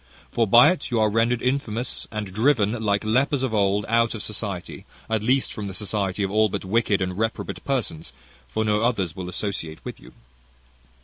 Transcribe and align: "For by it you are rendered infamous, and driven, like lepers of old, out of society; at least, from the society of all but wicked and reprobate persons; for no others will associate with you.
"For 0.31 0.47
by 0.47 0.71
it 0.71 0.89
you 0.89 0.99
are 0.99 1.11
rendered 1.11 1.43
infamous, 1.43 2.07
and 2.11 2.25
driven, 2.33 2.71
like 2.83 3.03
lepers 3.03 3.43
of 3.43 3.53
old, 3.53 3.85
out 3.87 4.15
of 4.15 4.23
society; 4.23 4.83
at 5.07 5.21
least, 5.21 5.53
from 5.53 5.67
the 5.67 5.75
society 5.75 6.23
of 6.23 6.31
all 6.31 6.49
but 6.49 6.65
wicked 6.65 7.03
and 7.03 7.15
reprobate 7.15 7.63
persons; 7.65 8.11
for 8.47 8.65
no 8.65 8.81
others 8.81 9.15
will 9.15 9.29
associate 9.29 9.85
with 9.85 9.99
you. 9.99 10.11